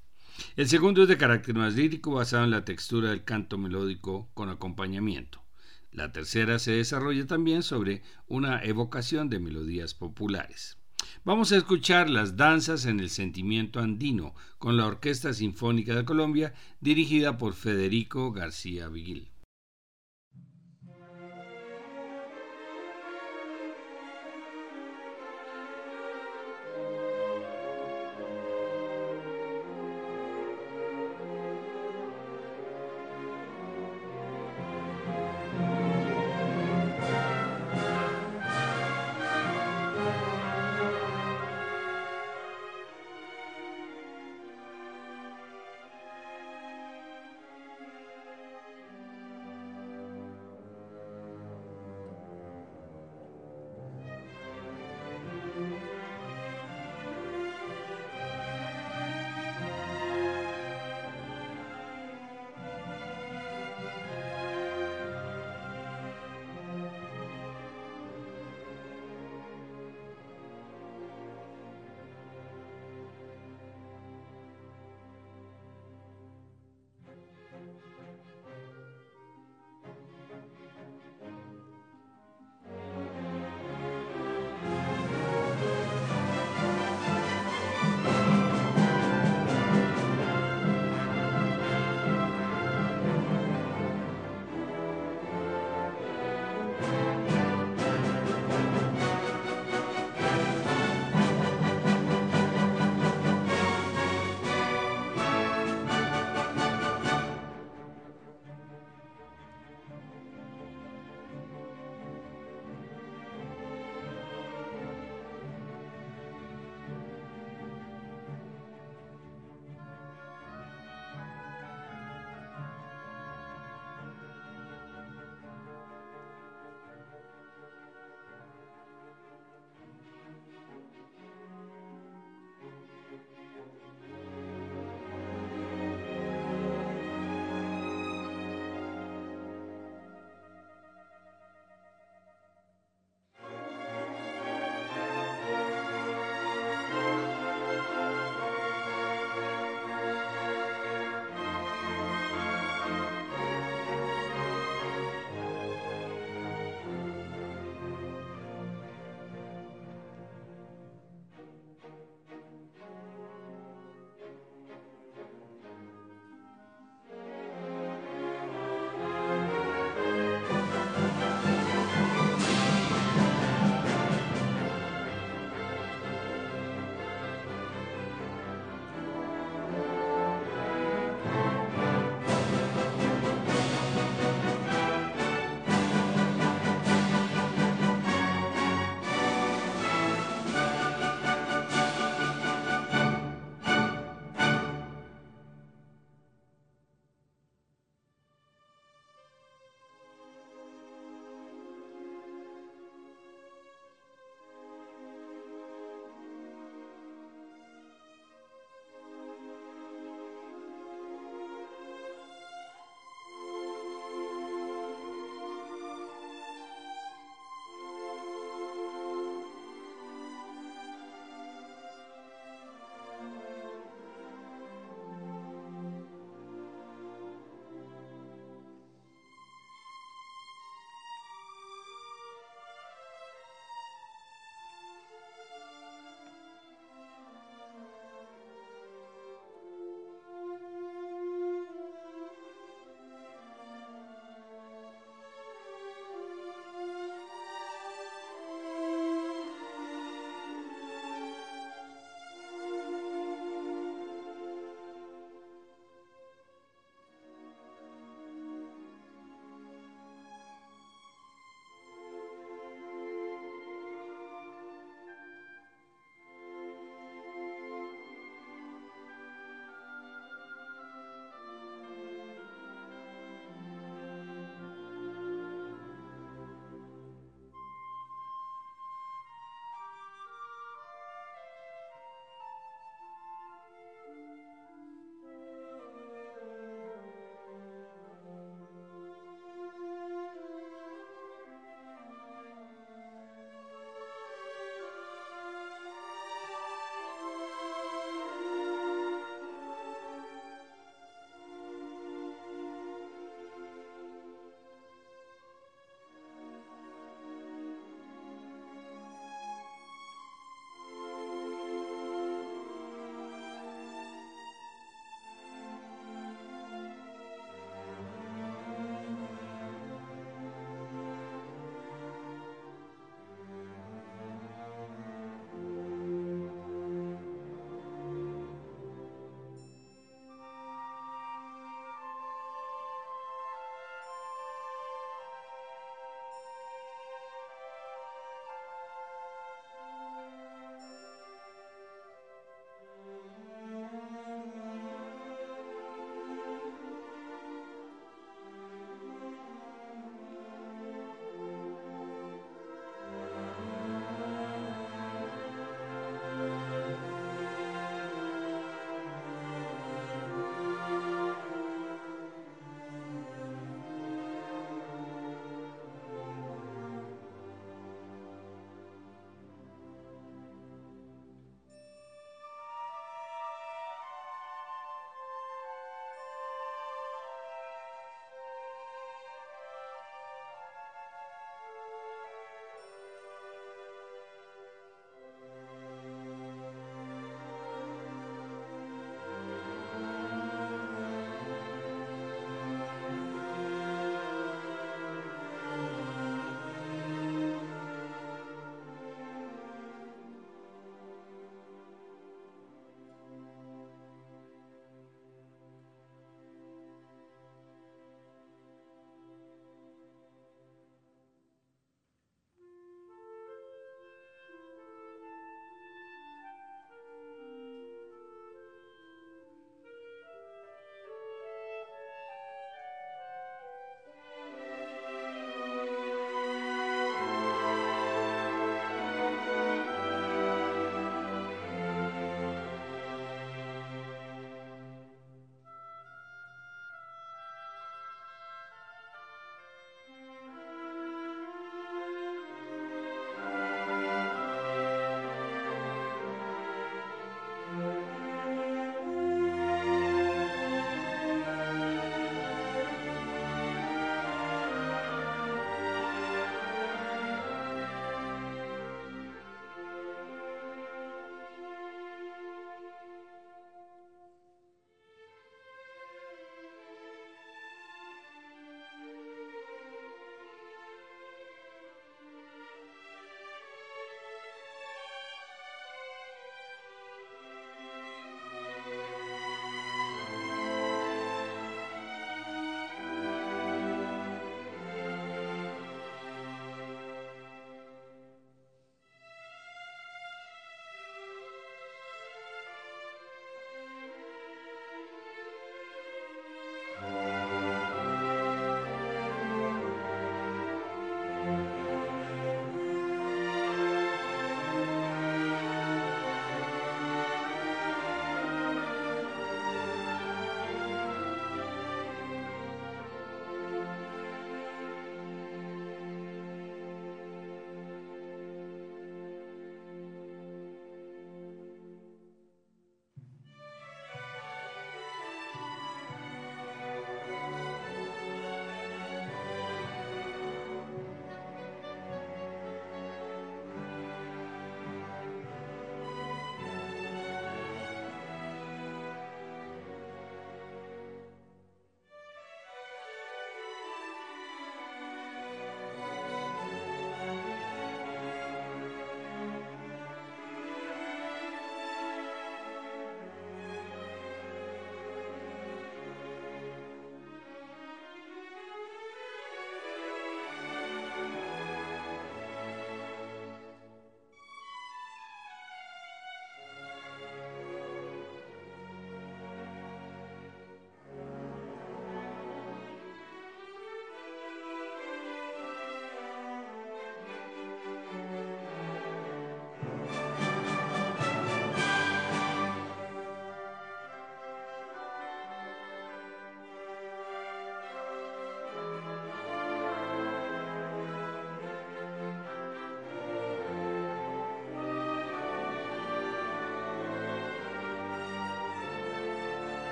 El 0.55 0.67
segundo 0.67 1.03
es 1.03 1.07
de 1.07 1.17
carácter 1.17 1.55
más 1.55 1.75
lírico, 1.75 2.11
basado 2.11 2.43
en 2.43 2.51
la 2.51 2.65
textura 2.65 3.11
del 3.11 3.23
canto 3.23 3.57
melódico 3.57 4.29
con 4.33 4.49
acompañamiento. 4.49 5.43
La 5.91 6.11
tercera 6.11 6.59
se 6.59 6.73
desarrolla 6.73 7.25
también 7.25 7.63
sobre 7.63 8.03
una 8.27 8.63
evocación 8.63 9.29
de 9.29 9.39
melodías 9.39 9.93
populares. 9.93 10.76
Vamos 11.27 11.51
a 11.51 11.57
escuchar 11.57 12.09
las 12.09 12.37
danzas 12.37 12.85
en 12.85 13.01
el 13.01 13.09
sentimiento 13.09 13.81
andino 13.81 14.33
con 14.59 14.77
la 14.77 14.85
Orquesta 14.85 15.33
Sinfónica 15.33 15.93
de 15.93 16.05
Colombia 16.05 16.53
dirigida 16.79 17.37
por 17.37 17.53
Federico 17.53 18.31
García 18.31 18.87
Vigil. 18.87 19.27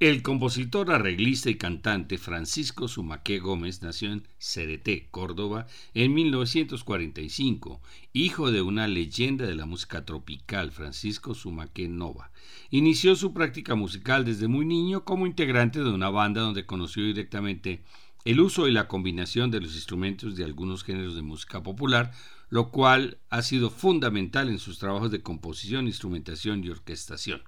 El 0.00 0.22
compositor, 0.22 0.90
arreglista 0.90 1.50
y 1.50 1.56
cantante 1.56 2.16
Francisco 2.16 2.88
Sumaqué 2.88 3.38
Gómez 3.38 3.82
nació 3.82 4.10
en 4.10 4.26
Cereté, 4.38 5.08
Córdoba, 5.10 5.66
en 5.92 6.14
1945, 6.14 7.82
hijo 8.14 8.50
de 8.50 8.62
una 8.62 8.88
leyenda 8.88 9.44
de 9.44 9.54
la 9.54 9.66
música 9.66 10.06
tropical, 10.06 10.72
Francisco 10.72 11.34
Sumaqué 11.34 11.86
Nova. 11.86 12.32
Inició 12.70 13.14
su 13.14 13.34
práctica 13.34 13.74
musical 13.74 14.24
desde 14.24 14.48
muy 14.48 14.64
niño 14.64 15.04
como 15.04 15.26
integrante 15.26 15.80
de 15.80 15.90
una 15.90 16.08
banda 16.08 16.40
donde 16.40 16.64
conoció 16.64 17.04
directamente 17.04 17.84
el 18.24 18.40
uso 18.40 18.68
y 18.68 18.72
la 18.72 18.88
combinación 18.88 19.50
de 19.50 19.60
los 19.60 19.74
instrumentos 19.74 20.34
de 20.34 20.44
algunos 20.44 20.82
géneros 20.82 21.14
de 21.14 21.20
música 21.20 21.62
popular, 21.62 22.10
lo 22.48 22.70
cual 22.70 23.18
ha 23.28 23.42
sido 23.42 23.68
fundamental 23.68 24.48
en 24.48 24.60
sus 24.60 24.78
trabajos 24.78 25.10
de 25.10 25.20
composición, 25.20 25.86
instrumentación 25.86 26.64
y 26.64 26.70
orquestación. 26.70 27.42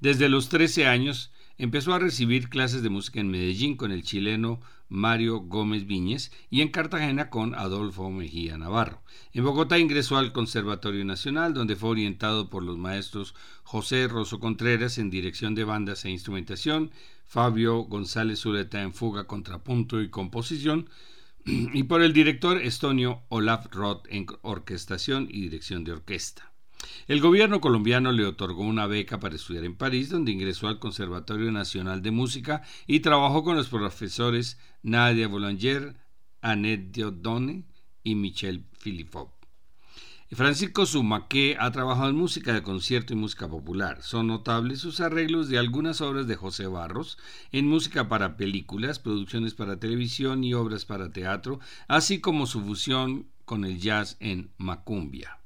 Desde 0.00 0.30
los 0.30 0.48
13 0.48 0.86
años, 0.86 1.32
Empezó 1.58 1.94
a 1.94 1.98
recibir 1.98 2.48
clases 2.48 2.82
de 2.82 2.88
música 2.88 3.20
en 3.20 3.30
Medellín 3.30 3.76
con 3.76 3.92
el 3.92 4.02
chileno 4.02 4.60
Mario 4.88 5.40
Gómez 5.40 5.86
Viñez 5.86 6.30
y 6.50 6.60
en 6.60 6.68
Cartagena 6.68 7.30
con 7.30 7.54
Adolfo 7.54 8.10
Mejía 8.10 8.58
Navarro. 8.58 9.02
En 9.32 9.44
Bogotá 9.44 9.78
ingresó 9.78 10.18
al 10.18 10.32
Conservatorio 10.32 11.04
Nacional, 11.04 11.54
donde 11.54 11.76
fue 11.76 11.90
orientado 11.90 12.50
por 12.50 12.62
los 12.62 12.76
maestros 12.76 13.34
José 13.62 14.06
Rosso 14.08 14.38
Contreras 14.38 14.98
en 14.98 15.10
dirección 15.10 15.54
de 15.54 15.64
bandas 15.64 16.04
e 16.04 16.10
instrumentación, 16.10 16.90
Fabio 17.24 17.78
González 17.84 18.40
Zuleta 18.40 18.82
en 18.82 18.92
fuga, 18.92 19.24
contrapunto 19.24 20.02
y 20.02 20.10
composición, 20.10 20.90
y 21.46 21.82
por 21.84 22.02
el 22.02 22.12
director 22.12 22.58
estonio 22.58 23.22
Olaf 23.28 23.66
Roth 23.72 24.06
en 24.10 24.26
orquestación 24.42 25.26
y 25.30 25.40
dirección 25.40 25.84
de 25.84 25.92
orquesta. 25.92 26.51
El 27.06 27.20
gobierno 27.20 27.60
colombiano 27.60 28.12
le 28.12 28.26
otorgó 28.26 28.62
una 28.62 28.86
beca 28.86 29.20
para 29.20 29.36
estudiar 29.36 29.64
en 29.64 29.76
París, 29.76 30.10
donde 30.10 30.32
ingresó 30.32 30.68
al 30.68 30.78
Conservatorio 30.78 31.52
Nacional 31.52 32.02
de 32.02 32.10
Música 32.10 32.62
y 32.86 33.00
trabajó 33.00 33.44
con 33.44 33.56
los 33.56 33.68
profesores 33.68 34.58
Nadia 34.82 35.28
Boulanger, 35.28 35.96
Annette 36.40 36.92
Diodone 36.92 37.64
y 38.02 38.14
Michel 38.14 38.64
Philippot. 38.82 39.42
Francisco 40.34 40.86
Zumaque 40.86 41.56
ha 41.60 41.70
trabajado 41.72 42.08
en 42.08 42.16
música 42.16 42.54
de 42.54 42.62
concierto 42.62 43.12
y 43.12 43.16
música 43.16 43.48
popular. 43.48 44.02
Son 44.02 44.28
notables 44.28 44.80
sus 44.80 45.00
arreglos 45.00 45.50
de 45.50 45.58
algunas 45.58 46.00
obras 46.00 46.26
de 46.26 46.36
José 46.36 46.66
Barros, 46.66 47.18
en 47.50 47.68
música 47.68 48.08
para 48.08 48.38
películas, 48.38 48.98
producciones 48.98 49.52
para 49.52 49.78
televisión 49.78 50.42
y 50.42 50.54
obras 50.54 50.86
para 50.86 51.12
teatro, 51.12 51.60
así 51.86 52.20
como 52.20 52.46
su 52.46 52.62
fusión 52.62 53.28
con 53.44 53.66
el 53.66 53.78
jazz 53.78 54.16
en 54.20 54.50
Macumbia. 54.56 55.41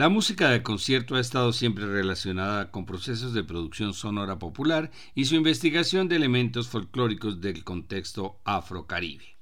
La 0.00 0.08
música 0.08 0.48
de 0.48 0.62
concierto 0.62 1.16
ha 1.16 1.20
estado 1.20 1.52
siempre 1.52 1.84
relacionada 1.84 2.70
con 2.70 2.86
procesos 2.86 3.34
de 3.34 3.44
producción 3.44 3.92
sonora 3.92 4.38
popular 4.38 4.90
y 5.14 5.26
su 5.26 5.34
investigación 5.34 6.08
de 6.08 6.16
elementos 6.16 6.68
folclóricos 6.68 7.42
del 7.42 7.64
contexto 7.64 8.40
afrocaribe. 8.44 9.36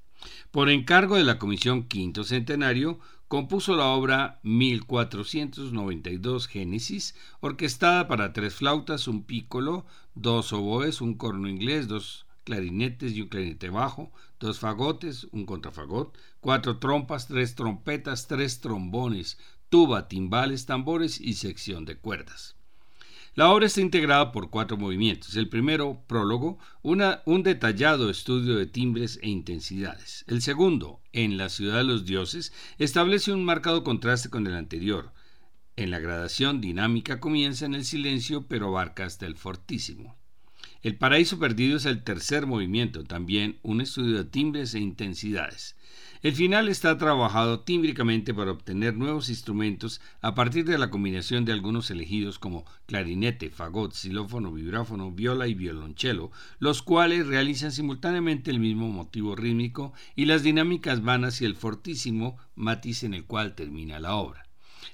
Por 0.51 0.69
encargo 0.69 1.15
de 1.15 1.23
la 1.23 1.39
Comisión 1.39 1.85
Quinto 1.85 2.25
Centenario, 2.25 2.99
compuso 3.29 3.77
la 3.77 3.87
obra 3.87 4.41
1492 4.43 6.49
Génesis, 6.49 7.15
orquestada 7.39 8.09
para 8.09 8.33
tres 8.33 8.57
flautas, 8.57 9.07
un 9.07 9.23
pícolo, 9.23 9.87
dos 10.17 10.53
oboes, 10.53 11.01
un 11.01 11.15
corno 11.15 11.49
inglés, 11.49 11.87
dos 11.87 12.27
clarinetes 12.43 13.13
y 13.13 13.21
un 13.21 13.29
clarinete 13.29 13.71
bajo, 13.71 14.11
dos 14.41 14.59
fagotes, 14.59 15.29
un 15.33 15.47
contrafagot, 15.47 16.19
cuatro 16.41 16.79
trompas, 16.79 17.29
tres 17.29 17.55
trompetas, 17.55 18.27
tres 18.27 18.61
trombones, 18.61 19.39
tuba, 19.69 20.09
timbales, 20.09 20.67
tambores 20.67 21.21
y 21.21 21.35
sección 21.35 21.85
de 21.85 21.97
cuerdas. 21.97 22.57
La 23.35 23.51
obra 23.51 23.67
está 23.67 23.81
integrada 23.81 24.33
por 24.33 24.51
cuatro 24.51 24.77
movimientos. 24.77 25.37
El 25.37 25.49
primero, 25.49 26.03
prólogo, 26.09 26.59
un 26.83 27.43
detallado 27.45 28.11
estudio 28.11 28.57
de 28.57 28.67
timbres 28.67 29.21
e 29.23 29.29
intensidades. 29.29 30.25
El 30.27 30.43
segundo, 30.43 31.01
en 31.13 31.37
la 31.37 31.49
ciudad 31.49 31.77
de 31.77 31.85
los 31.85 32.05
dioses, 32.05 32.53
establece 32.79 33.33
un 33.33 33.45
marcado 33.45 33.85
contraste 33.85 34.29
con 34.29 34.47
el 34.49 34.55
anterior. 34.55 35.13
En 35.77 35.93
la 35.93 36.01
gradación 36.01 36.61
dinámica 36.61 37.21
comienza 37.21 37.65
en 37.65 37.75
el 37.75 37.85
silencio, 37.85 38.49
pero 38.49 38.67
abarca 38.67 39.05
hasta 39.05 39.27
el 39.27 39.37
fortísimo. 39.37 40.17
El 40.83 40.97
paraíso 40.97 41.39
perdido 41.39 41.77
es 41.77 41.87
el 41.87 42.03
tercer 42.03 42.47
movimiento, 42.47 43.05
también 43.05 43.61
un 43.63 43.81
estudio 43.81 44.17
de 44.17 44.25
timbres 44.25 44.75
e 44.75 44.81
intensidades. 44.81 45.77
El 46.21 46.35
final 46.35 46.69
está 46.69 46.99
trabajado 46.99 47.61
tímbricamente 47.61 48.35
para 48.35 48.51
obtener 48.51 48.97
nuevos 48.97 49.29
instrumentos 49.29 50.01
a 50.21 50.35
partir 50.35 50.65
de 50.65 50.77
la 50.77 50.91
combinación 50.91 51.45
de 51.45 51.53
algunos 51.53 51.93
elegidos 51.93 52.41
como 52.41 52.65
clarinete, 52.87 53.51
fagot, 53.51 53.93
xilófono, 53.93 54.53
vibráfono, 54.53 55.13
viola 55.13 55.47
y 55.47 55.55
violonchelo, 55.55 56.33
los 56.59 56.83
cuales 56.83 57.29
realizan 57.29 57.71
simultáneamente 57.71 58.51
el 58.51 58.59
mismo 58.59 58.89
motivo 58.89 59.37
rítmico 59.37 59.93
y 60.17 60.25
las 60.25 60.43
dinámicas 60.43 61.05
van 61.05 61.25
hacia 61.25 61.47
el 61.47 61.55
fortísimo 61.55 62.37
matiz 62.57 63.05
en 63.05 63.15
el 63.15 63.25
cual 63.25 63.55
termina 63.55 64.01
la 64.01 64.17
obra. 64.17 64.45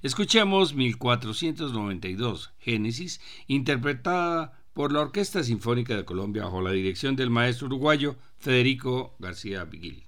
Escuchemos 0.03 0.75
1492 0.75 2.53
Génesis, 2.59 3.23
interpretada 3.47 4.61
por 4.75 4.93
la 4.93 5.01
Orquesta 5.01 5.43
Sinfónica 5.43 5.97
de 5.97 6.05
Colombia 6.05 6.45
bajo 6.45 6.61
la 6.61 6.73
dirección 6.73 7.17
del 7.17 7.31
maestro 7.31 7.69
uruguayo 7.69 8.17
Federico 8.37 9.17
García 9.19 9.65
Vigil. 9.65 10.05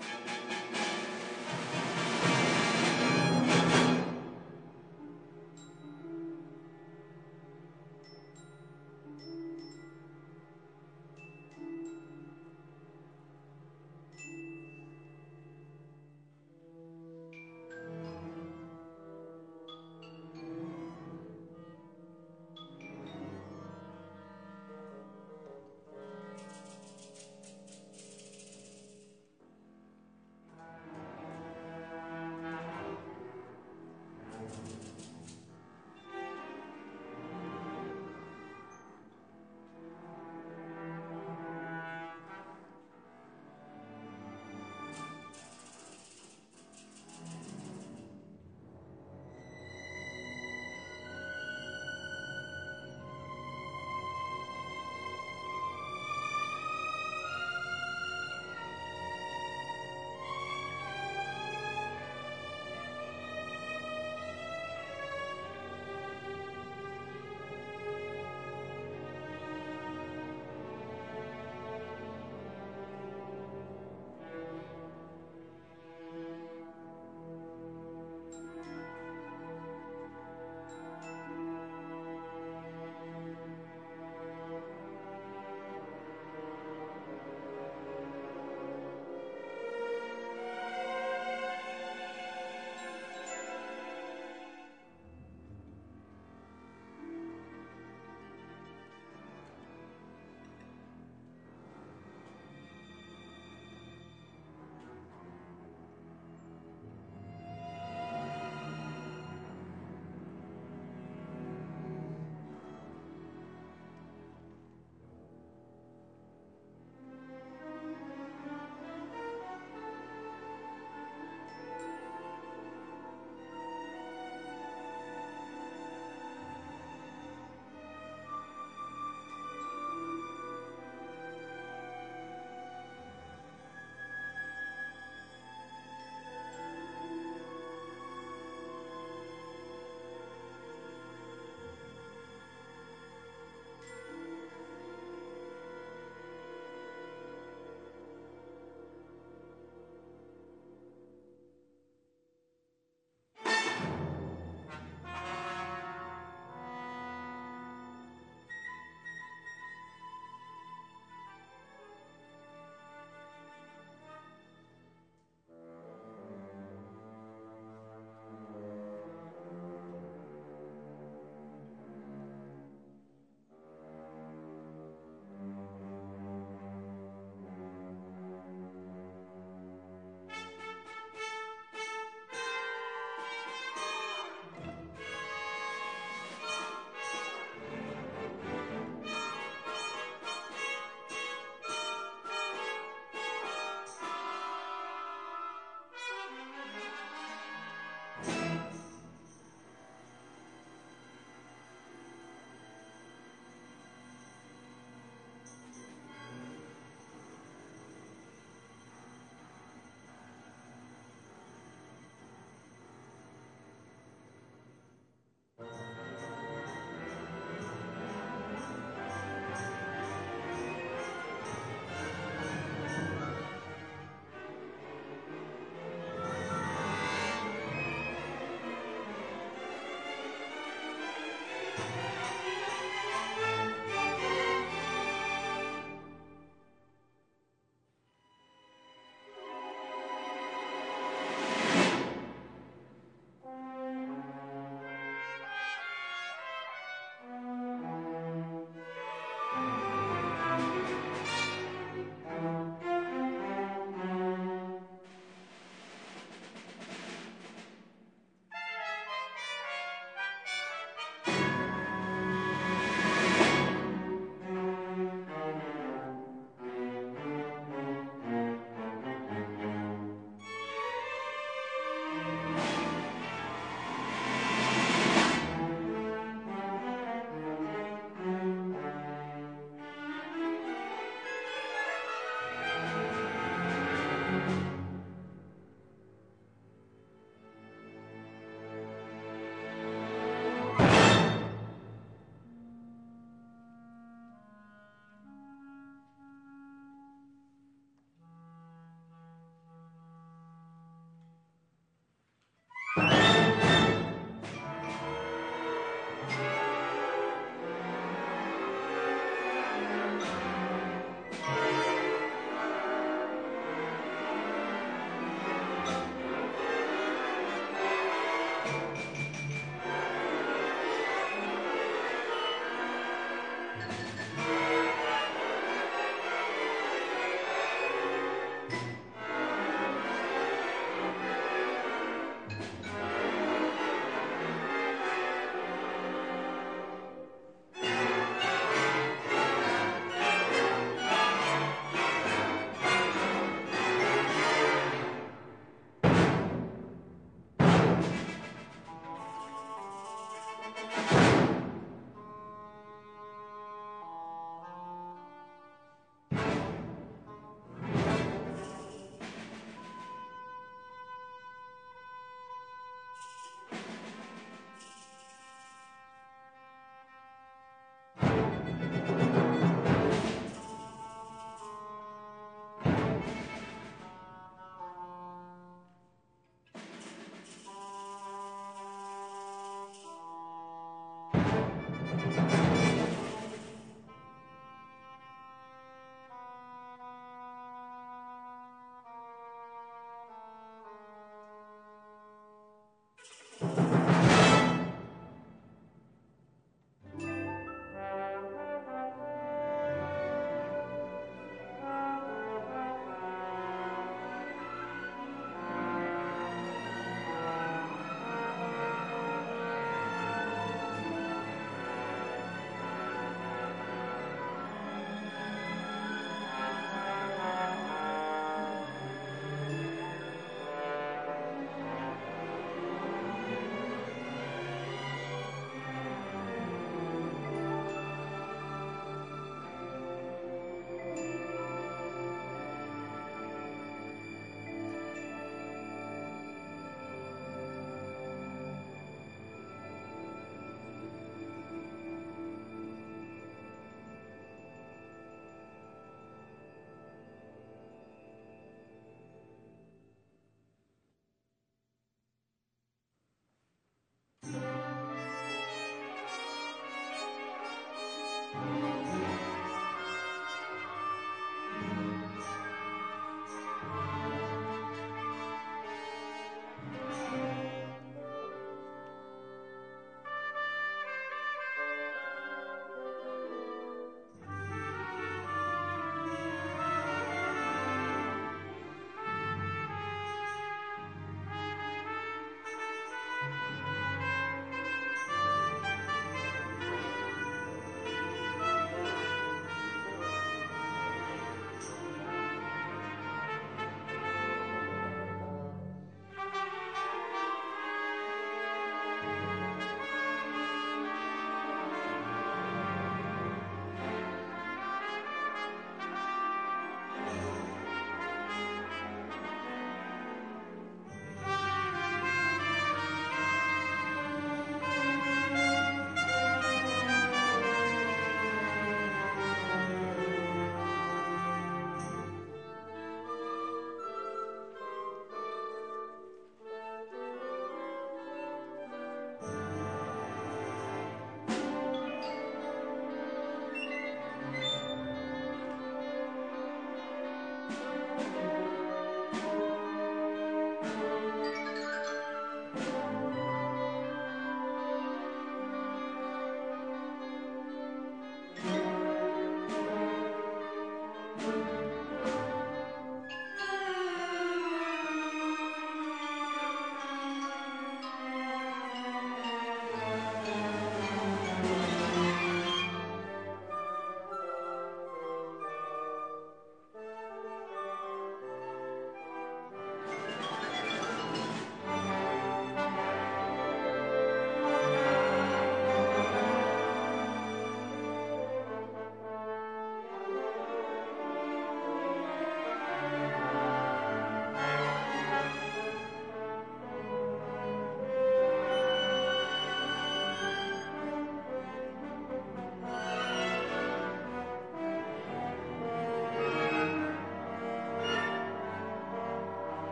Thank 0.00 0.42
you. 0.42 0.47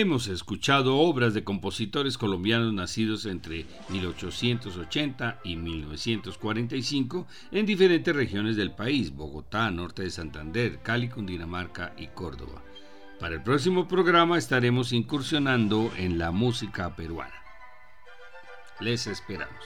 Hemos 0.00 0.28
escuchado 0.28 0.96
obras 0.96 1.34
de 1.34 1.42
compositores 1.42 2.16
colombianos 2.18 2.72
nacidos 2.72 3.26
entre 3.26 3.66
1880 3.88 5.40
y 5.42 5.56
1945 5.56 7.26
en 7.50 7.66
diferentes 7.66 8.14
regiones 8.14 8.54
del 8.54 8.70
país, 8.70 9.12
Bogotá, 9.12 9.68
norte 9.72 10.04
de 10.04 10.12
Santander, 10.12 10.78
Cali, 10.82 11.08
Cundinamarca 11.08 11.94
y 11.96 12.06
Córdoba. 12.06 12.62
Para 13.18 13.34
el 13.34 13.42
próximo 13.42 13.88
programa 13.88 14.38
estaremos 14.38 14.92
incursionando 14.92 15.90
en 15.96 16.16
la 16.16 16.30
música 16.30 16.94
peruana. 16.94 17.34
Les 18.78 19.08
esperamos. 19.08 19.64